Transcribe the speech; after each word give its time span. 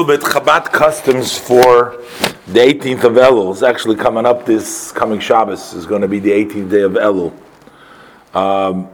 little 0.00 0.16
bit 0.16 0.26
Chabad 0.26 0.64
customs 0.72 1.36
for 1.36 2.02
the 2.46 2.58
18th 2.58 3.04
of 3.04 3.12
Elul. 3.12 3.52
It's 3.52 3.62
actually 3.62 3.96
coming 3.96 4.24
up 4.24 4.46
this 4.46 4.92
coming 4.92 5.20
Shabbos 5.20 5.74
is 5.74 5.84
going 5.84 6.00
to 6.00 6.08
be 6.08 6.18
the 6.18 6.30
18th 6.30 6.70
day 6.70 6.80
of 6.80 6.92
Elul. 6.92 7.34
Um, 8.34 8.88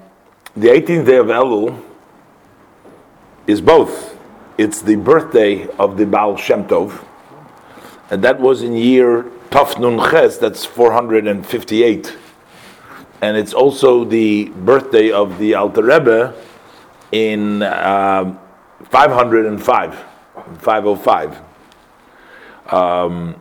the 0.57 0.67
18th 0.67 1.07
day 1.07 1.19
of 1.19 1.27
Elul 1.27 1.81
is 3.47 3.61
both. 3.61 4.19
It's 4.59 4.83
the 4.83 4.97
birthday 4.97 5.69
of 5.77 5.97
the 5.97 6.07
Baal 6.07 6.37
Shem 6.37 6.65
Tov, 6.65 7.05
and 8.11 8.25
that 8.25 8.41
was 8.41 8.63
in 8.63 8.75
year 8.75 9.31
Taf 9.51 9.79
Nun 9.79 10.01
Ches, 10.11 10.39
that's 10.39 10.65
458. 10.65 12.17
And 13.23 13.37
it's 13.37 13.55
also 13.55 14.05
the 14.05 14.47
birthday 14.47 15.13
of 15.13 15.39
the 15.39 15.55
Alter 15.55 15.85
Rebbe 15.85 16.35
in 17.13 17.63
uh, 17.63 18.37
505, 18.91 20.16
505. 20.59 21.43
Um, 22.73 23.41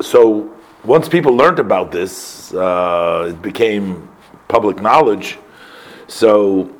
so 0.00 0.54
once 0.84 1.08
people 1.08 1.34
learned 1.36 1.58
about 1.58 1.92
this, 1.92 2.52
uh, 2.54 3.26
it 3.30 3.42
became 3.42 4.08
public 4.48 4.80
knowledge. 4.80 5.38
So 6.08 6.74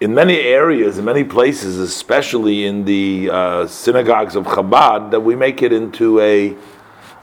in 0.00 0.14
many 0.14 0.38
areas, 0.38 0.98
in 0.98 1.04
many 1.04 1.24
places, 1.24 1.78
especially 1.78 2.66
in 2.66 2.84
the 2.84 3.30
uh, 3.30 3.66
synagogues 3.66 4.36
of 4.36 4.46
Chabad, 4.46 5.10
that 5.10 5.20
we 5.20 5.34
make 5.34 5.62
it 5.62 5.72
into 5.72 6.20
a 6.20 6.56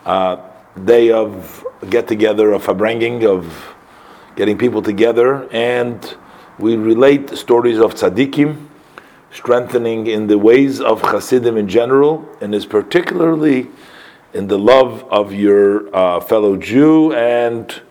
uh, 0.06 0.38
day 0.84 1.12
of 1.12 1.66
get 1.90 2.08
together, 2.08 2.52
of 2.52 2.66
farbrengen, 2.66 3.26
of 3.26 3.76
getting 4.36 4.58
people 4.58 4.82
together, 4.82 5.48
and 5.52 6.16
we 6.60 6.76
relate 6.76 7.30
stories 7.38 7.80
of 7.80 7.96
tzaddikim, 7.96 8.68
strengthening 9.36 10.08
in 10.08 10.28
the 10.28 10.38
ways 10.38 10.80
of 10.80 11.02
Hasidim 11.02 11.58
in 11.58 11.68
general, 11.68 12.26
and 12.40 12.56
is 12.56 12.66
particularly 12.66 13.68
in 14.34 14.48
the 14.48 14.58
love 14.58 15.04
of 15.12 15.34
your 15.34 15.94
uh, 15.96 16.22
fellow 16.22 16.56
Jew, 16.56 17.14
and 17.14 17.82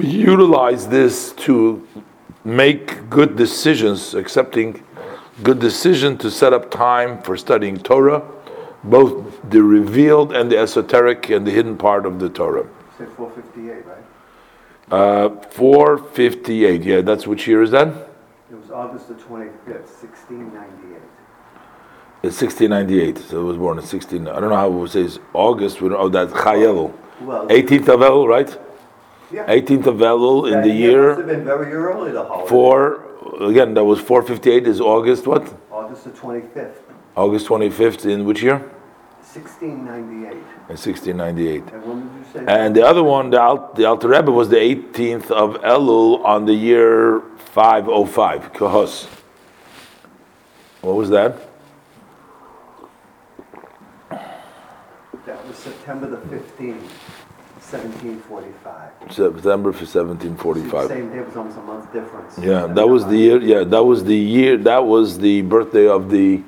utilize 0.00 0.88
this 0.88 1.32
to 1.32 1.86
make 2.42 3.10
good 3.10 3.36
decisions, 3.36 4.14
accepting 4.14 4.82
good 5.42 5.58
decision 5.58 6.16
to 6.18 6.30
set 6.30 6.52
up 6.52 6.70
time 6.70 7.20
for 7.22 7.36
studying 7.36 7.76
Torah, 7.76 8.22
both 8.84 9.38
the 9.50 9.62
revealed 9.62 10.32
and 10.32 10.50
the 10.50 10.58
esoteric 10.58 11.28
and 11.28 11.46
the 11.46 11.50
hidden 11.50 11.76
part 11.76 12.06
of 12.06 12.18
the 12.18 12.30
Torah. 12.30 12.66
Say 12.96 13.04
458, 13.16 13.86
right? 13.86 13.98
Uh, 14.90 15.28
458, 15.50 16.82
yeah, 16.82 17.00
that's 17.02 17.26
which 17.26 17.46
year 17.46 17.62
is 17.62 17.70
that? 17.72 18.07
It 18.50 18.54
was 18.54 18.70
August 18.70 19.08
the 19.08 19.14
25th, 19.14 19.92
1698. 20.00 21.02
It's 22.22 22.40
1698, 22.40 23.18
so 23.18 23.42
it 23.42 23.44
was 23.44 23.58
born 23.58 23.78
in 23.78 23.84
16. 23.84 24.26
I 24.26 24.40
don't 24.40 24.48
know 24.48 24.56
how 24.56 24.84
it 24.84 24.88
says 24.88 25.20
August, 25.34 25.82
we 25.82 25.90
don't, 25.90 26.00
oh, 26.00 26.08
that's 26.08 26.32
Chai 26.32 26.56
Elul. 26.56 26.96
Well, 27.20 27.46
18th 27.48 27.88
of 27.88 28.00
Elul, 28.00 28.26
right? 28.26 28.58
yeah. 29.30 29.46
18th 29.46 29.86
of 29.86 29.96
Elul 29.96 30.50
in 30.50 30.62
the 30.62 30.68
must 30.68 30.78
year 30.78 31.14
have 31.16 31.26
been 31.26 31.44
very 31.44 31.72
early, 31.72 32.12
the 32.12 32.24
holiday. 32.24 32.48
four, 32.48 33.04
again, 33.42 33.74
that 33.74 33.84
was 33.84 34.00
458 34.00 34.66
is 34.66 34.80
August 34.80 35.26
what? 35.26 35.54
August 35.70 36.04
the 36.04 36.10
25th, 36.10 36.76
August 37.16 37.46
25th 37.48 38.06
in 38.06 38.24
which 38.24 38.42
year? 38.42 38.66
1698. 39.34 40.32
In 40.32 40.76
1698. 40.76 41.62
And 41.74 41.84
when 41.84 42.08
did 42.08 42.16
you 42.16 42.24
say? 42.32 42.44
And 42.46 42.74
the 42.74 42.82
other 42.86 43.02
one, 43.02 43.28
the, 43.28 43.40
Al, 43.40 43.72
the 43.74 43.84
Alter 43.84 44.08
Rebbe, 44.08 44.30
was 44.30 44.48
the 44.48 44.56
18th 44.56 45.30
of 45.30 45.60
Elul 45.60 46.24
on 46.24 46.46
the 46.46 46.54
year 46.54 47.20
505, 47.36 48.52
Kohos. 48.54 49.06
What 50.80 50.96
was 50.96 51.10
that? 51.10 51.36
That 55.26 55.46
was 55.46 55.56
September 55.56 56.06
the 56.08 56.16
15th, 56.16 56.88
1745. 57.60 59.12
September 59.12 59.72
for 59.72 59.84
1745. 59.84 60.88
Same 60.88 61.10
day 61.10 61.20
was 61.20 61.36
almost 61.36 61.58
a 61.58 61.62
month 61.62 61.92
difference. 61.92 62.38
Yeah, 62.38 62.66
that 62.66 62.88
was 62.88 63.04
the 63.06 63.18
year. 63.18 63.42
Yeah, 63.42 63.64
that 63.64 63.84
was 63.84 64.04
the 64.04 64.16
year. 64.16 64.56
That 64.56 64.86
was 64.86 65.18
the 65.18 65.42
birthday 65.42 65.86
of 65.86 66.08
the 66.08 66.42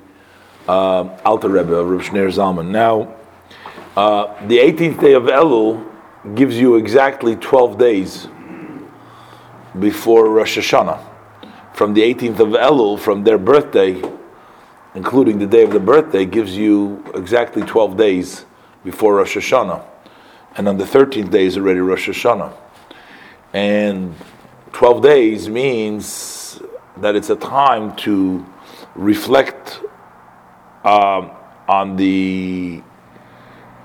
uh, 0.71 1.19
Alter 1.25 1.49
Rebbe 1.49 1.85
Rav 1.85 2.01
Shneur 2.01 2.29
Zalman. 2.29 2.69
Now, 2.71 3.13
uh, 3.97 4.47
the 4.47 4.59
18th 4.59 5.01
day 5.01 5.15
of 5.15 5.25
Elul 5.25 5.85
gives 6.37 6.57
you 6.59 6.77
exactly 6.77 7.35
12 7.35 7.77
days 7.77 8.29
before 9.81 10.31
Rosh 10.31 10.59
Hashanah. 10.59 11.05
From 11.75 11.95
the 11.95 12.03
18th 12.03 12.39
of 12.39 12.49
Elul, 12.51 13.01
from 13.01 13.25
their 13.25 13.39
birthday, 13.39 14.01
including 14.95 15.41
the 15.41 15.47
day 15.47 15.65
of 15.65 15.73
the 15.73 15.81
birthday, 15.81 16.25
gives 16.25 16.57
you 16.57 17.03
exactly 17.15 17.63
12 17.63 17.97
days 17.97 18.45
before 18.85 19.17
Rosh 19.17 19.37
Hashanah. 19.37 19.85
And 20.57 20.69
on 20.69 20.77
the 20.79 20.85
13th 20.85 21.31
day 21.33 21.47
is 21.47 21.57
already 21.57 21.81
Rosh 21.81 22.09
Hashanah. 22.09 22.53
And 23.53 24.15
12 24.73 25.03
days 25.03 25.49
means 25.49 26.63
that 26.99 27.17
it's 27.17 27.31
a 27.31 27.37
time 27.37 27.97
to 27.97 28.47
reflect 28.95 29.81
um, 30.85 31.31
on 31.69 31.97
the 31.97 32.83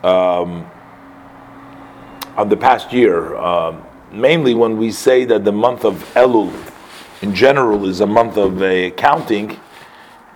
um, 0.04 0.70
on 2.38 2.50
the 2.50 2.58
past 2.58 2.94
year. 2.94 3.36
Um, 3.36 3.84
mainly 4.12 4.54
when 4.54 4.78
we 4.78 4.92
say 4.92 5.26
that 5.26 5.44
the 5.44 5.52
month 5.52 5.84
of 5.84 5.96
Elul, 6.14 6.54
in 7.22 7.34
general, 7.34 7.86
is 7.86 8.02
a 8.02 8.08
month 8.08 8.38
of 8.38 8.62
uh, 8.62 8.92
counting. 8.92 9.60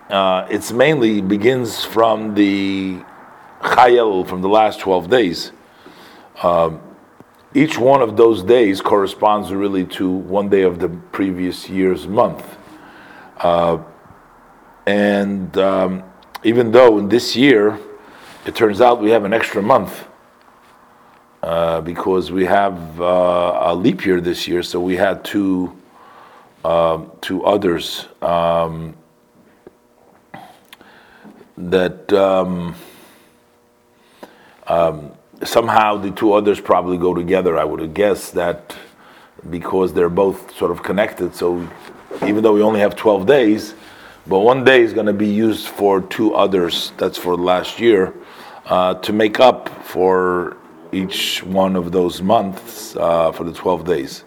Uh, 0.09 0.47
it's 0.50 0.72
mainly 0.72 1.22
begins 1.22 1.86
from 1.86 2.34
the 2.34 3.00
Chayel, 3.62 4.28
from 4.28 4.41
the 4.41 4.50
last 4.50 4.80
12 4.80 5.09
days. 5.09 5.52
Um, 6.41 6.81
each 7.53 7.78
one 7.78 8.02
of 8.02 8.16
those 8.16 8.44
days 8.44 8.81
corresponds 8.81 9.52
really 9.52 9.86
to 9.86 10.09
one 10.09 10.50
day 10.50 10.64
of 10.64 10.80
the 10.80 10.90
previous 10.90 11.70
year's 11.70 12.08
month. 12.08 12.58
Uh, 13.38 13.80
and 14.86 15.58
um, 15.58 16.03
even 16.44 16.72
though 16.72 16.98
in 16.98 17.10
this 17.10 17.36
year, 17.36 17.80
it 18.46 18.56
turns 18.56 18.82
out 18.82 19.02
we 19.02 19.12
have 19.12 19.26
an 19.26 19.34
extra 19.34 19.62
month 19.62 20.08
uh, 21.44 21.82
because 21.82 22.32
we 22.32 22.46
have 22.46 23.02
uh, 23.02 23.60
a 23.66 23.76
leap 23.76 24.06
year 24.06 24.22
this 24.22 24.48
year, 24.48 24.64
so 24.64 24.80
we 24.80 24.96
had 24.96 25.24
two, 25.24 25.76
um, 26.64 27.12
two 27.22 27.44
others 27.44 28.06
um, 28.22 28.96
that. 31.58 32.12
Um, 32.14 32.76
um, 34.68 35.12
somehow 35.44 35.98
the 35.98 36.12
two 36.12 36.34
others 36.34 36.60
probably 36.60 36.98
go 36.98 37.14
together. 37.14 37.58
I 37.58 37.64
would 37.64 37.94
guess 37.94 38.32
that 38.32 38.76
because 39.50 39.94
they're 39.94 40.10
both 40.10 40.56
sort 40.56 40.72
of 40.72 40.84
connected. 40.84 41.36
So 41.36 41.68
even 42.26 42.44
though 42.44 42.54
we 42.54 42.62
only 42.62 42.80
have 42.82 42.96
12 42.96 43.26
days, 43.26 43.74
but 44.29 44.41
one 44.41 44.63
day 44.63 44.84
is 44.84 44.94
going 44.94 45.07
to 45.07 45.13
be 45.13 45.28
used 45.28 45.67
for 45.67 46.01
two 46.01 46.35
others. 46.35 46.94
That's 46.97 47.17
for 47.17 47.35
last 47.35 47.79
year 47.79 48.13
uh, 48.67 48.94
to 48.94 49.12
make 49.12 49.40
up 49.40 49.84
for 49.84 50.56
each 50.91 51.41
one 51.41 51.75
of 51.75 51.91
those 51.91 52.22
months 52.22 52.95
uh, 52.95 53.31
for 53.31 53.44
the 53.44 53.51
12 53.53 53.85
days. 53.85 54.23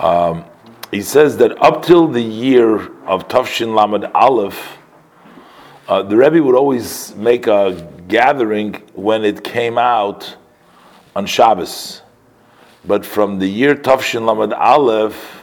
Um, 0.00 0.44
he 0.90 1.00
says 1.00 1.36
that 1.36 1.62
up 1.62 1.84
till 1.84 2.08
the 2.08 2.20
year 2.20 2.74
of 3.06 3.28
Tafshin 3.28 3.72
Lamed 3.72 4.10
Aleph, 4.14 4.78
uh, 5.86 6.02
the 6.02 6.16
Rebbe 6.16 6.42
would 6.42 6.56
always 6.56 7.14
make 7.14 7.46
a 7.46 7.88
gathering 8.08 8.74
when 8.94 9.24
it 9.24 9.44
came 9.44 9.78
out 9.78 10.36
on 11.14 11.24
Shabbos. 11.24 12.02
But 12.84 13.06
from 13.06 13.38
the 13.38 13.46
year 13.46 13.76
Tafshin 13.76 14.26
Lamed 14.26 14.54
Aleph, 14.54 15.37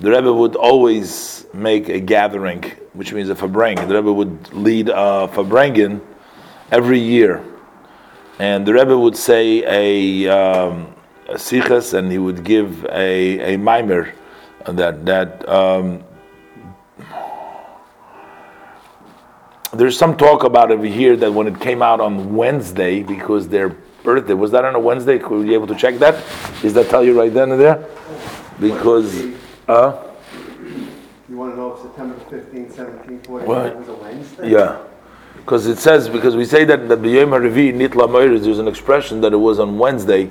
the 0.00 0.10
Rebbe 0.10 0.32
would 0.32 0.56
always 0.56 1.46
make 1.54 1.88
a 1.88 2.00
gathering, 2.00 2.62
which 2.92 3.12
means 3.12 3.30
a 3.30 3.34
farbrengen. 3.34 3.88
The 3.88 3.94
Rebbe 3.94 4.12
would 4.12 4.52
lead 4.52 4.88
a 4.88 5.28
farbrengen 5.32 6.00
every 6.70 6.98
year. 6.98 7.44
And 8.38 8.66
the 8.66 8.74
Rebbe 8.74 8.96
would 8.98 9.16
say 9.16 9.64
a, 9.64 10.28
um, 10.28 10.94
a 11.28 11.34
sichas 11.34 11.94
and 11.94 12.12
he 12.12 12.18
would 12.18 12.44
give 12.44 12.84
a, 12.86 13.54
a 13.54 13.58
maamar 13.58 14.12
that, 14.66 15.06
that 15.06 15.48
um, 15.48 16.04
there's 19.72 19.96
some 19.96 20.16
talk 20.16 20.44
about 20.44 20.70
over 20.70 20.86
here 20.86 21.16
that 21.16 21.32
when 21.32 21.46
it 21.46 21.60
came 21.60 21.82
out 21.82 22.00
on 22.00 22.34
Wednesday, 22.34 23.02
because 23.02 23.48
their 23.48 23.70
birthday 24.02 24.34
was 24.34 24.50
that 24.52 24.64
on 24.64 24.74
a 24.74 24.80
Wednesday? 24.80 25.18
Were 25.18 25.38
you 25.38 25.46
be 25.46 25.54
able 25.54 25.66
to 25.66 25.74
check 25.74 25.98
that? 25.98 26.22
Is 26.64 26.74
that 26.74 26.88
tell 26.88 27.04
you 27.04 27.18
right 27.18 27.32
then 27.32 27.52
and 27.52 27.60
there? 27.60 27.86
Because, 28.60 29.34
uh, 29.68 30.02
You 31.28 31.36
want 31.36 31.52
to 31.52 31.56
know 31.56 31.74
if 31.74 31.82
September 31.82 32.14
15th, 32.30 32.76
1745 32.76 33.48
What? 33.48 33.76
was 33.78 33.88
a 33.88 33.94
Wednesday? 33.94 34.50
yeah, 34.50 34.78
because 35.36 35.66
it 35.66 35.78
says 35.78 36.08
because 36.08 36.36
we 36.36 36.44
say 36.44 36.64
that 36.64 36.88
the 36.88 36.96
Yom 36.96 37.30
Haravi 37.30 37.72
Nitla 37.72 38.08
Moiris, 38.08 38.44
there's 38.44 38.58
an 38.58 38.68
expression 38.68 39.20
that 39.22 39.32
it 39.32 39.36
was 39.38 39.58
on 39.58 39.78
Wednesday 39.78 40.30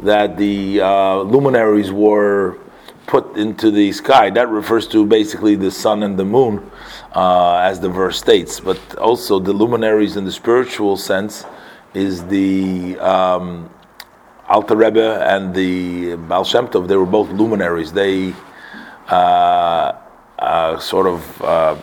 that 0.00 0.36
the 0.36 0.80
uh, 0.80 1.20
luminaries 1.22 1.90
were 1.90 2.58
put 3.06 3.36
into 3.36 3.70
the 3.70 3.90
sky. 3.92 4.30
That 4.30 4.48
refers 4.48 4.86
to 4.88 5.04
basically 5.04 5.56
the 5.56 5.70
sun 5.70 6.02
and 6.04 6.16
the 6.18 6.24
moon, 6.24 6.70
uh, 7.14 7.56
as 7.56 7.80
the 7.80 7.88
verse 7.88 8.16
states. 8.18 8.60
But 8.60 8.78
also 8.96 9.40
the 9.40 9.52
luminaries 9.52 10.16
in 10.16 10.24
the 10.24 10.30
spiritual 10.32 10.96
sense 10.96 11.44
is 11.94 12.24
the 12.26 12.96
um, 13.00 13.68
Alter 14.48 14.76
Rebbe 14.76 15.20
and 15.26 15.52
the 15.54 16.14
Baal 16.16 16.44
Shem 16.44 16.68
Tov. 16.68 16.86
They 16.86 16.96
were 16.96 17.06
both 17.06 17.28
luminaries. 17.30 17.92
They 17.92 18.34
uh, 19.08 19.96
uh, 20.38 20.78
sort 20.78 21.06
of 21.06 21.42
uh, 21.42 21.76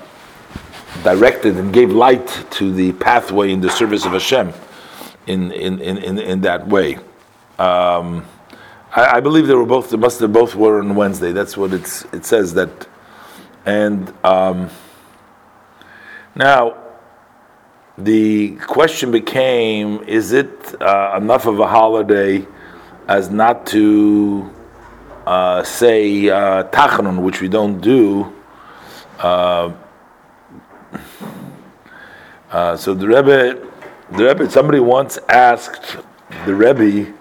directed 1.04 1.58
and 1.58 1.74
gave 1.74 1.92
light 1.92 2.28
to 2.52 2.72
the 2.72 2.94
pathway 2.94 3.52
in 3.52 3.62
the 3.62 3.70
service 3.70 4.06
of 4.06 4.14
Hashem 4.14 4.54
in, 5.28 5.52
in, 5.52 5.82
in, 5.82 5.98
in, 5.98 6.20
in 6.20 6.42
that 6.42 6.68
way. 6.68 6.96
Um, 7.58 8.26
I, 8.96 9.18
I, 9.18 9.20
believe 9.20 9.48
they 9.48 9.56
were 9.56 9.66
both. 9.66 9.90
They 9.90 9.98
must 9.98 10.20
have 10.20 10.32
both 10.32 10.56
were 10.56 10.80
on 10.80 10.96
Wednesday. 10.96 11.32
That's 11.32 11.58
what 11.58 11.74
it's. 11.74 12.04
It 12.14 12.26
says 12.26 12.54
that, 12.54 12.88
and 13.66 14.14
um, 14.24 14.70
now 16.36 16.78
the 17.98 18.56
question 18.58 19.12
became: 19.12 20.04
Is 20.04 20.32
it 20.32 20.82
uh, 20.82 21.14
enough 21.18 21.46
of 21.46 21.60
a 21.60 21.68
holiday 21.68 22.46
as 23.08 23.30
not 23.30 23.66
to 23.68 24.52
uh, 25.26 25.64
say 25.64 26.30
uh, 26.30 26.64
tachanun, 26.66 27.22
which 27.22 27.42
we 27.42 27.48
don't 27.48 27.80
do? 27.82 28.34
Uh, 29.20 29.74
uh, 32.52 32.78
so 32.78 32.94
the 32.94 33.08
Rebbe, 33.08 33.68
the 34.12 34.26
Rebbe, 34.26 34.50
somebody 34.50 34.80
once 34.80 35.18
asked 35.30 35.98
the 36.46 36.54
Rebbe 36.54 37.14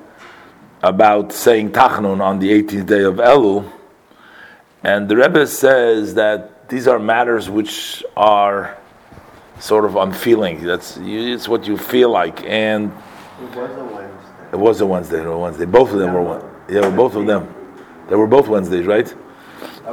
about 0.82 1.32
saying 1.32 1.72
Tachnun 1.72 2.20
on 2.20 2.38
the 2.38 2.50
18th 2.62 2.86
day 2.86 3.02
of 3.04 3.14
Elul, 3.16 3.70
and 4.82 5.08
the 5.08 5.16
Rebbe 5.16 5.46
says 5.46 6.14
that 6.14 6.68
these 6.68 6.86
are 6.86 6.98
matters 6.98 7.48
which 7.48 8.04
are 8.16 8.76
sort 9.58 9.86
of 9.86 9.96
unfeeling. 9.96 10.62
That's 10.62 10.98
it's 11.00 11.48
what 11.48 11.66
you 11.66 11.78
feel 11.78 12.10
like, 12.10 12.44
and 12.44 12.92
It 13.40 13.56
was 13.56 13.76
a 13.76 13.84
Wednesday. 13.84 14.50
it 14.52 14.58
was 14.58 14.80
a 14.80 14.86
Wednesday. 14.86 15.16
It 15.22 15.26
was 15.26 15.34
a 15.34 15.38
Wednesday. 15.38 15.64
Both 15.64 15.92
of 15.92 15.98
them 15.98 16.12
were 16.12 16.22
one. 16.22 16.42
Yeah, 16.68 16.90
both 16.90 17.14
of 17.14 17.26
them. 17.26 17.63
They 18.08 18.16
were 18.16 18.26
both 18.26 18.48
Wednesdays, 18.48 18.86
right? 18.86 19.12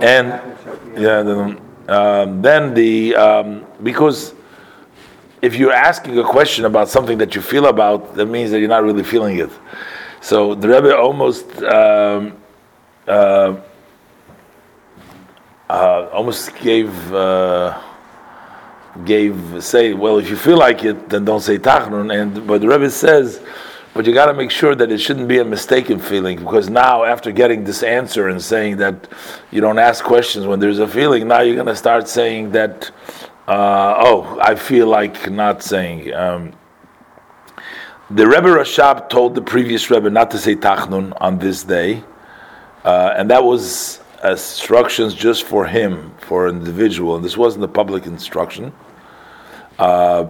And 0.01 0.27
happy 0.31 0.49
to 0.49 0.63
check, 0.63 0.79
yeah, 0.97 1.23
then, 1.23 1.61
um, 1.87 2.41
then 2.41 2.73
the 2.73 3.15
um, 3.15 3.65
because 3.83 4.33
if 5.41 5.55
you're 5.55 5.73
asking 5.73 6.17
a 6.19 6.23
question 6.23 6.65
about 6.65 6.87
something 6.89 7.17
that 7.17 7.35
you 7.35 7.41
feel 7.41 7.65
about, 7.65 8.15
that 8.15 8.27
means 8.27 8.51
that 8.51 8.59
you're 8.59 8.69
not 8.69 8.83
really 8.83 9.03
feeling 9.03 9.37
it. 9.39 9.49
So 10.21 10.53
the 10.53 10.67
Rebbe 10.67 10.95
almost 10.95 11.47
um, 11.63 12.37
uh, 13.07 13.57
uh, 15.69 16.09
almost 16.13 16.55
gave 16.57 17.13
uh, 17.13 17.81
gave 19.03 19.63
say, 19.63 19.93
well, 19.93 20.19
if 20.19 20.29
you 20.29 20.35
feel 20.35 20.57
like 20.57 20.83
it, 20.83 21.09
then 21.09 21.25
don't 21.25 21.41
say 21.41 21.57
tachnun. 21.57 22.13
And 22.13 22.45
but 22.45 22.61
the 22.61 22.67
Rebbe 22.67 22.89
says, 22.89 23.41
but 23.93 24.05
you 24.05 24.13
got 24.13 24.27
to 24.27 24.33
make 24.33 24.51
sure 24.51 24.73
that 24.73 24.91
it 24.91 24.99
shouldn't 24.99 25.27
be 25.27 25.39
a 25.39 25.45
mistaken 25.45 25.99
feeling 25.99 26.39
because 26.39 26.69
now, 26.69 27.03
after 27.03 27.31
getting 27.31 27.63
this 27.63 27.83
answer 27.83 28.29
and 28.29 28.41
saying 28.41 28.77
that 28.77 29.07
you 29.51 29.59
don't 29.59 29.79
ask 29.79 30.03
questions 30.03 30.45
when 30.47 30.59
there's 30.59 30.79
a 30.79 30.87
feeling, 30.87 31.27
now 31.27 31.41
you're 31.41 31.55
going 31.55 31.67
to 31.67 31.75
start 31.75 32.07
saying 32.07 32.51
that. 32.51 32.91
Uh, 33.47 33.95
oh, 33.97 34.39
I 34.41 34.55
feel 34.55 34.87
like 34.87 35.29
not 35.29 35.61
saying. 35.61 36.13
Um, 36.13 36.53
the 38.09 38.27
Rebbe 38.27 38.47
Rashab 38.47 39.09
told 39.09 39.35
the 39.35 39.41
previous 39.41 39.89
Rebbe 39.89 40.09
not 40.09 40.31
to 40.31 40.37
say 40.37 40.55
Tachnun 40.55 41.13
on 41.19 41.39
this 41.39 41.63
day, 41.63 42.03
uh, 42.85 43.13
and 43.17 43.29
that 43.29 43.43
was 43.43 44.01
instructions 44.23 45.13
just 45.13 45.43
for 45.43 45.65
him, 45.65 46.13
for 46.19 46.47
an 46.47 46.57
individual, 46.57 47.15
and 47.15 47.25
this 47.25 47.35
wasn't 47.37 47.63
a 47.63 47.67
public 47.67 48.05
instruction. 48.05 48.71
Uh, 49.79 50.27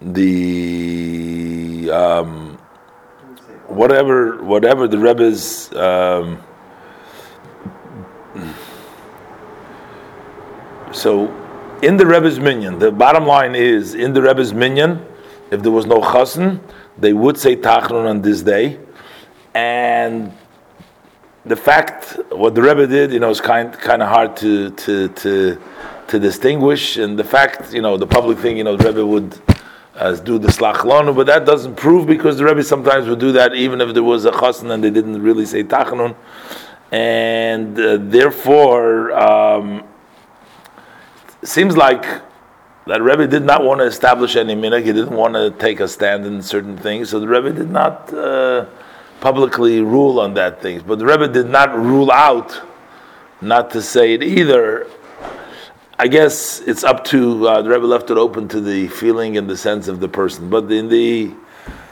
the 0.00 1.90
um, 1.90 2.51
whatever 3.74 4.42
whatever 4.42 4.86
the 4.86 4.98
Rebbe's 4.98 5.72
um, 5.74 6.42
so 10.92 11.26
in 11.82 11.96
the 11.96 12.06
Rebbe's 12.06 12.38
minyan, 12.38 12.78
the 12.78 12.92
bottom 12.92 13.26
line 13.26 13.54
is 13.54 13.94
in 13.94 14.12
the 14.12 14.22
Rebbe's 14.22 14.52
minyan, 14.52 15.04
if 15.50 15.62
there 15.62 15.72
was 15.72 15.86
no 15.86 16.00
chassan, 16.00 16.60
they 16.98 17.12
would 17.12 17.36
say 17.36 17.56
tachnun 17.56 18.08
on 18.08 18.22
this 18.22 18.42
day, 18.42 18.78
and 19.54 20.32
the 21.44 21.56
fact 21.56 22.18
what 22.30 22.54
the 22.54 22.62
Rebbe 22.62 22.86
did, 22.86 23.12
you 23.12 23.20
know, 23.20 23.30
is 23.30 23.40
kind 23.40 23.72
kind 23.72 24.02
of 24.02 24.08
hard 24.08 24.36
to 24.38 24.70
to 24.70 25.08
to 25.08 25.60
to 26.08 26.18
distinguish, 26.18 26.98
and 26.98 27.18
the 27.18 27.24
fact, 27.24 27.72
you 27.72 27.82
know, 27.82 27.96
the 27.96 28.06
public 28.06 28.38
thing, 28.38 28.56
you 28.56 28.64
know, 28.64 28.76
the 28.76 28.86
Rebbe 28.88 29.04
would 29.04 29.40
uh, 30.02 30.16
do 30.16 30.38
the 30.38 30.48
slach 30.48 30.80
lonu, 30.88 31.14
but 31.14 31.26
that 31.26 31.44
doesn't 31.46 31.76
prove 31.76 32.06
because 32.06 32.36
the 32.38 32.44
Rebbe 32.44 32.62
sometimes 32.62 33.08
would 33.08 33.20
do 33.20 33.32
that 33.32 33.54
even 33.54 33.80
if 33.80 33.94
there 33.94 34.02
was 34.02 34.24
a 34.24 34.30
chassan 34.30 34.70
and 34.70 34.82
they 34.82 34.90
didn't 34.90 35.22
really 35.22 35.46
say 35.46 35.62
tachnun, 35.62 36.14
and 36.90 37.78
uh, 37.78 37.98
therefore. 38.00 39.12
Um, 39.12 39.84
seems 41.44 41.76
like 41.76 42.04
that 42.86 43.02
Rebbe 43.02 43.26
did 43.26 43.44
not 43.44 43.64
want 43.64 43.80
to 43.80 43.84
establish 43.84 44.36
any 44.36 44.54
minhag. 44.54 44.84
He 44.84 44.92
didn't 44.92 45.14
want 45.14 45.34
to 45.34 45.50
take 45.50 45.80
a 45.80 45.88
stand 45.88 46.26
in 46.26 46.42
certain 46.42 46.76
things. 46.76 47.10
So 47.10 47.20
the 47.20 47.28
Rebbe 47.28 47.52
did 47.52 47.70
not 47.70 48.12
uh, 48.12 48.66
publicly 49.20 49.80
rule 49.80 50.20
on 50.20 50.34
that 50.34 50.60
things. 50.60 50.82
But 50.82 50.98
the 50.98 51.06
Rebbe 51.06 51.28
did 51.28 51.48
not 51.48 51.76
rule 51.76 52.10
out 52.10 52.60
not 53.40 53.70
to 53.72 53.82
say 53.82 54.14
it 54.14 54.22
either. 54.22 54.86
I 55.98 56.08
guess 56.08 56.60
it's 56.60 56.84
up 56.84 57.04
to 57.06 57.46
uh, 57.46 57.62
the 57.62 57.70
Rebbe 57.70 57.86
left 57.86 58.10
it 58.10 58.16
open 58.16 58.48
to 58.48 58.60
the 58.60 58.88
feeling 58.88 59.36
and 59.36 59.48
the 59.48 59.56
sense 59.56 59.88
of 59.88 60.00
the 60.00 60.08
person. 60.08 60.48
But 60.50 60.70
in 60.72 60.88
the 60.88 61.32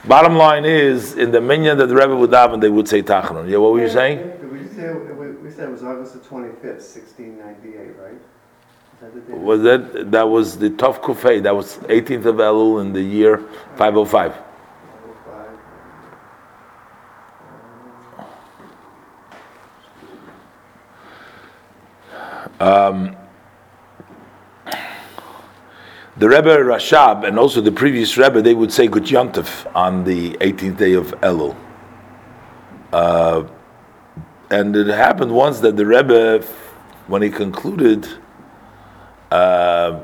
bottom 0.05 0.35
line 0.35 0.65
is 0.65 1.15
in 1.15 1.31
the 1.31 1.39
minyan 1.39 1.77
that 1.77 1.87
the 1.87 1.95
Rebbe 1.95 2.15
would 2.15 2.33
have, 2.33 2.53
and 2.53 2.61
they 2.61 2.69
would 2.69 2.87
say 2.87 3.01
tachanun. 3.03 3.49
Yeah, 3.49 3.57
what 3.57 3.73
were 3.73 3.81
you 3.81 3.89
saying? 3.89 4.19
We 4.51 4.67
say, 4.67 4.91
we 4.91 5.51
said 5.51 5.69
it 5.69 5.71
was 5.71 5.83
August 5.83 6.13
the 6.13 6.19
twenty-fifth, 6.19 6.83
sixteen 6.83 7.37
ninety-eight, 7.37 7.95
right? 7.99 8.19
That? 9.01 9.29
Was 9.29 9.61
that 9.63 10.11
that 10.11 10.29
was 10.29 10.57
the 10.59 10.69
Tov 10.69 11.01
Kufay? 11.01 11.41
That 11.41 11.55
was 11.55 11.77
18th 11.77 12.25
of 12.25 12.35
Elul 12.35 12.81
in 12.81 12.93
the 12.93 13.01
year 13.01 13.39
505. 13.75 14.37
Oh, 14.37 14.45
five. 22.59 23.17
The 26.21 26.29
Rebbe 26.29 26.55
Rashab 26.55 27.27
and 27.27 27.39
also 27.39 27.61
the 27.61 27.71
previous 27.71 28.15
Rebbe, 28.15 28.43
they 28.43 28.53
would 28.53 28.71
say 28.71 28.87
Gut 28.87 29.05
Yontif 29.05 29.65
on 29.75 30.03
the 30.03 30.33
18th 30.33 30.77
day 30.77 30.93
of 30.93 31.07
Elul. 31.21 31.55
Uh, 32.93 33.45
and 34.51 34.75
it 34.75 34.85
happened 34.85 35.31
once 35.31 35.61
that 35.61 35.77
the 35.77 35.85
Rebbe, 35.87 36.45
when 37.07 37.23
he 37.23 37.31
concluded 37.31 38.07
uh, 39.31 40.03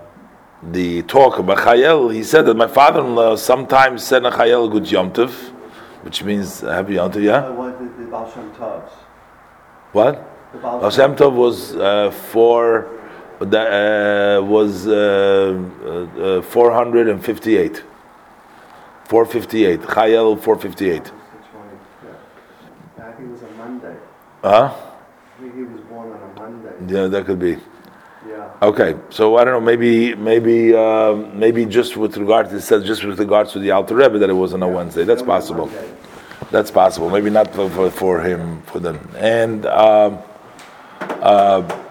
the 0.64 1.04
talk 1.04 1.38
about 1.38 1.60
Chayel, 1.60 2.12
he 2.12 2.24
said 2.24 2.48
that 2.48 2.58
my 2.58 2.68
father-in-law 2.68 3.36
sometimes 3.36 4.04
said 4.04 4.26
a 4.26 4.32
Chayel 4.32 4.74
Gut 4.74 4.86
Yontif, 4.86 5.50
which 6.02 6.24
means 6.24 6.62
Happy 6.62 6.94
Yontif, 6.94 7.22
yeah? 7.22 7.48
What 7.50 7.78
did 7.78 7.96
the 7.96 8.06
Baal 8.10 8.32
Shem 8.32 8.50
What? 9.92 10.28
The 10.52 10.58
Baal 10.58 10.80
Baal 10.80 10.90
Shem 10.90 11.16
Tov 11.16 11.34
was 11.34 11.76
uh, 11.76 12.10
for 12.10 12.97
that 13.40 14.40
uh, 14.40 14.44
was 14.44 14.88
uh, 14.88 15.64
uh, 15.84 16.40
uh, 16.40 16.42
458. 16.42 17.84
458. 19.06 19.80
Chayel 19.82 20.42
458. 20.42 21.00
August 21.00 21.14
the 22.02 22.08
25th. 22.08 23.08
I 23.08 23.12
think 23.14 23.30
it 23.30 23.32
was 23.32 23.42
a 23.44 23.52
Monday. 23.52 23.96
Huh? 24.42 24.74
I 24.74 25.42
think 25.42 25.56
he 25.56 25.64
was 25.64 25.82
born 25.82 26.12
on 26.12 26.22
a 26.22 26.40
Monday. 26.40 26.94
Yeah, 26.94 27.08
that 27.08 27.26
could 27.26 27.40
be. 27.40 27.58
Yeah. 28.28 28.52
Okay, 28.62 28.96
so 29.10 29.38
I 29.38 29.44
don't 29.44 29.54
know. 29.54 29.62
Maybe, 29.62 30.16
maybe, 30.16 30.74
uh, 30.74 31.14
maybe 31.14 31.66
just 31.66 31.96
with 31.96 32.18
regard 32.18 32.50
to 32.50 32.60
says 32.60 32.84
just 32.84 33.04
with 33.04 33.20
regards 33.20 33.54
to 33.54 33.60
the 33.60 33.72
Alter 33.72 33.96
Rebbe 33.96 34.18
that 34.18 34.30
it 34.30 34.34
was 34.34 34.54
on 34.54 34.64
a 34.64 34.68
Wednesday. 34.68 35.04
That's 35.06 35.22
It 35.22 35.28
was 35.28 35.50
a 35.50 35.54
possible. 35.54 35.66
Monday. 35.68 35.94
That's 36.52 36.72
possible. 36.72 37.10
Maybe 37.10 37.30
not 37.30 37.54
for, 37.54 37.70
for, 37.70 37.92
for 37.92 38.22
him, 38.22 38.62
for 38.64 38.80
them. 38.80 39.10
And 39.18 39.66
um, 39.66 40.20
uh, 41.00 41.87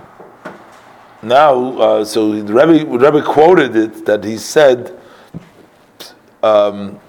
now, 1.27 1.79
uh, 1.79 2.05
so 2.05 2.41
the 2.41 2.53
Rebbe, 2.53 2.85
Rebbe 2.87 3.23
quoted 3.23 3.77
it 3.77 4.07
that 4.07 4.25
he 4.25 4.39
said. 4.39 4.99
Um, 6.43 7.01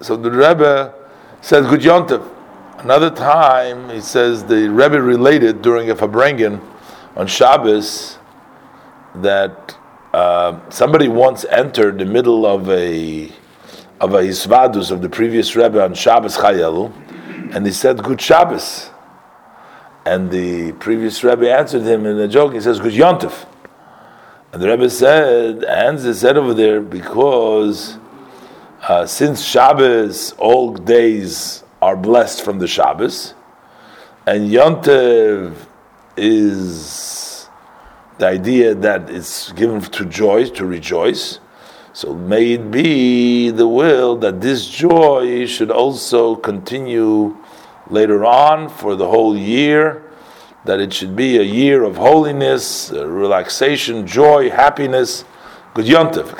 so 0.00 0.16
the 0.16 0.30
Rebbe 0.30 0.94
said 1.40 1.64
Good 1.68 1.80
Yontif. 1.80 2.30
Another 2.78 3.10
time, 3.10 3.88
he 3.88 4.00
says 4.00 4.44
the 4.44 4.68
Rebbe 4.68 5.00
related 5.00 5.62
during 5.62 5.90
a 5.90 5.94
Farbrengen 5.94 6.60
on 7.16 7.26
Shabbos 7.26 8.18
that 9.16 9.76
uh, 10.12 10.60
somebody 10.70 11.08
once 11.08 11.44
entered 11.46 11.98
the 11.98 12.04
middle 12.04 12.46
of 12.46 12.68
a 12.68 13.32
of 14.00 14.12
a 14.12 14.22
hisvadus 14.22 14.90
of 14.90 15.00
the 15.00 15.08
previous 15.08 15.56
Rebbe 15.56 15.82
on 15.82 15.94
Shabbos 15.94 16.36
Chayelu, 16.36 16.92
and 17.54 17.64
he 17.64 17.72
said 17.72 18.02
Good 18.02 18.20
Shabbos, 18.20 18.90
And 20.04 20.30
the 20.30 20.72
previous 20.72 21.24
Rebbe 21.24 21.50
answered 21.50 21.82
him 21.82 22.04
in 22.04 22.18
a 22.18 22.28
joke. 22.28 22.52
He 22.52 22.60
says, 22.60 22.80
"Good 22.80 22.92
yontif." 22.92 23.46
And 24.54 24.62
the 24.62 24.68
Rebbe 24.68 24.88
said, 24.88 25.64
Hans 25.64 26.04
is 26.04 26.20
said 26.20 26.36
over 26.36 26.54
there 26.54 26.80
because 26.80 27.98
uh, 28.82 29.04
since 29.04 29.44
Shabbos, 29.44 30.30
all 30.38 30.74
days 30.74 31.64
are 31.82 31.96
blessed 31.96 32.44
from 32.44 32.60
the 32.60 32.68
Shabbos, 32.68 33.34
and 34.28 34.48
Yontev 34.48 35.56
is 36.16 37.48
the 38.18 38.28
idea 38.28 38.76
that 38.76 39.10
it's 39.10 39.50
given 39.50 39.80
to 39.80 40.04
joy, 40.04 40.48
to 40.50 40.64
rejoice. 40.64 41.40
So 41.92 42.14
may 42.14 42.52
it 42.52 42.70
be 42.70 43.50
the 43.50 43.66
will 43.66 44.14
that 44.18 44.40
this 44.40 44.68
joy 44.68 45.46
should 45.46 45.72
also 45.72 46.36
continue 46.36 47.36
later 47.90 48.24
on 48.24 48.68
for 48.68 48.94
the 48.94 49.08
whole 49.08 49.36
year 49.36 50.03
that 50.64 50.80
it 50.80 50.92
should 50.92 51.14
be 51.14 51.38
a 51.38 51.42
year 51.42 51.84
of 51.84 51.96
holiness, 51.96 52.90
uh, 52.90 53.06
relaxation, 53.06 54.06
joy, 54.06 54.50
happiness. 54.50 55.24
Good 55.74 55.86
yontif. 55.86 56.30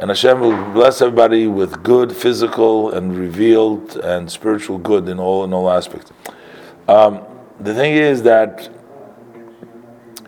And 0.00 0.10
Hashem 0.10 0.40
will 0.40 0.72
bless 0.72 1.02
everybody 1.02 1.48
with 1.48 1.82
good 1.82 2.12
physical 2.12 2.92
and 2.92 3.16
revealed 3.16 3.96
and 3.96 4.30
spiritual 4.30 4.78
good 4.78 5.08
in 5.08 5.18
all 5.18 5.42
in 5.44 5.52
all 5.52 5.70
aspects. 5.70 6.12
Um, 6.86 7.24
the 7.58 7.74
thing 7.74 7.94
is 7.94 8.22
that 8.22 8.70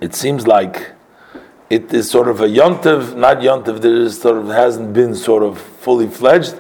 it 0.01 0.15
seems 0.15 0.47
like 0.47 0.93
it 1.69 1.95
is 1.95 2.11
sort 2.11 2.27
of 2.27 2.41
a 2.41 2.49
yontiv, 2.49 3.15
not 3.17 3.37
yontiv. 3.39 3.81
There 3.81 3.95
is 3.95 4.21
sort 4.21 4.39
of 4.39 4.49
hasn't 4.49 4.93
been 4.93 5.15
sort 5.15 5.45
of 5.45 5.59
fully 5.59 6.09
fledged 6.09 6.57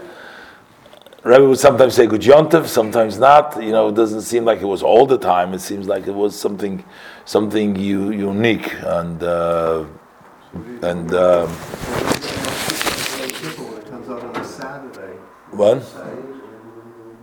Rebbe 1.22 1.46
would 1.46 1.58
sometimes 1.58 1.94
say 1.94 2.06
good 2.06 2.22
yontif, 2.22 2.66
sometimes 2.66 3.18
not. 3.18 3.62
You 3.62 3.72
know, 3.72 3.88
it 3.88 3.94
doesn't 3.94 4.22
seem 4.22 4.46
like 4.46 4.62
it 4.62 4.66
was 4.66 4.82
all 4.82 5.04
the 5.06 5.18
time. 5.18 5.52
It 5.52 5.60
seems 5.60 5.86
like 5.86 6.06
it 6.06 6.14
was 6.14 6.38
something, 6.38 6.82
something 7.26 7.76
u- 7.76 8.10
unique 8.10 8.72
and 8.82 9.22
uh, 9.22 9.84
and. 10.82 11.12
Um, 11.14 11.48
comes 13.84 14.08
out 14.08 14.24
on 14.24 14.36
a 14.36 14.44
Saturday. 14.44 15.16
what? 15.50 15.82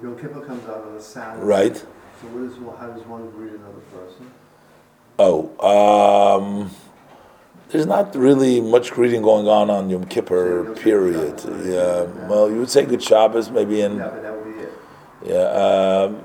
Yom 0.04 0.16
Kippur 0.20 0.42
comes 0.42 0.64
out 0.70 0.86
on 0.86 0.96
a 0.96 1.02
Saturday. 1.02 1.46
Right. 1.46 1.76
So 1.76 2.28
what 2.28 2.44
is, 2.44 2.80
how 2.80 2.88
does 2.88 3.04
one 3.08 3.32
greet 3.32 3.54
another 3.54 3.82
person? 3.92 4.32
Oh, 5.18 5.50
um, 6.40 6.70
there's 7.70 7.86
not 7.86 8.16
really 8.16 8.62
much 8.62 8.92
greeting 8.92 9.22
going 9.22 9.48
on 9.48 9.70
on 9.70 9.90
Yom 9.90 10.06
Kippur. 10.06 10.74
Period. 10.76 11.42
Yeah. 11.66 12.04
Well, 12.28 12.50
you 12.50 12.60
would 12.60 12.70
say 12.70 12.86
good 12.86 13.04
Shabbos, 13.04 13.50
maybe 13.52 13.82
in. 13.82 13.98
Yeah, 13.98 14.10
but 14.10 14.22
that 14.22 14.36
would 14.36 14.56
be 14.56 14.62
it. 14.62 14.74
Yeah. 15.26 15.36
Um, 15.36 16.22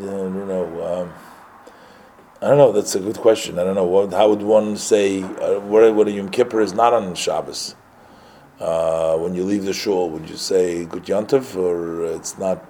yeah, 0.00 0.10
I 0.10 0.14
don't 0.14 0.48
know. 0.48 1.02
Um, 1.02 1.12
I 2.42 2.48
don't 2.48 2.58
know. 2.58 2.72
That's 2.72 2.94
a 2.94 3.00
good 3.00 3.16
question. 3.16 3.58
I 3.58 3.64
don't 3.64 3.74
know. 3.74 3.86
What, 3.86 4.12
how 4.12 4.28
would 4.28 4.42
one 4.42 4.76
say 4.76 5.22
uh, 5.22 5.60
what, 5.60 5.94
what 5.94 6.06
a 6.08 6.12
Yom 6.12 6.28
Kippur 6.28 6.60
is 6.60 6.74
not 6.74 6.92
on 6.92 7.14
Shabbos? 7.14 7.74
Uh, 8.60 9.16
when 9.18 9.34
you 9.34 9.44
leave 9.44 9.64
the 9.64 9.72
shul, 9.72 10.10
would 10.10 10.28
you 10.28 10.36
say 10.36 10.84
Good 10.86 11.04
Yontif, 11.04 11.56
or 11.56 12.06
it's 12.14 12.38
not? 12.38 12.64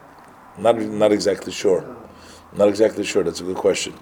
Not 0.58 0.78
not 0.80 1.12
exactly 1.12 1.52
sure. 1.52 1.96
Not 2.52 2.68
exactly 2.68 3.04
sure. 3.04 3.22
That's 3.22 3.40
a 3.40 3.44
good 3.44 3.56
question. 3.56 3.92